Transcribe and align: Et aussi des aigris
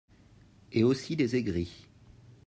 Et 0.71 0.83
aussi 0.83 1.15
des 1.15 1.35
aigris 1.35 1.87